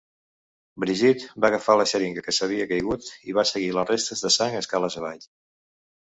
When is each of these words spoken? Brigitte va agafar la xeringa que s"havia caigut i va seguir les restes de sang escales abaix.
Brigitte 0.83 1.43
va 1.45 1.51
agafar 1.53 1.75
la 1.81 1.85
xeringa 1.91 2.23
que 2.29 2.33
s"havia 2.37 2.67
caigut 2.73 3.11
i 3.33 3.37
va 3.41 3.45
seguir 3.51 3.69
les 3.77 3.93
restes 3.93 4.27
de 4.27 4.35
sang 4.39 4.59
escales 4.63 4.99
abaix. 5.05 5.31